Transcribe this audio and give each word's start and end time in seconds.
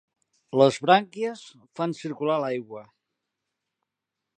Les 0.61 0.79
brànquies 0.85 1.45
fan 1.81 1.95
circular 2.01 2.41
l'aigua. 2.45 2.87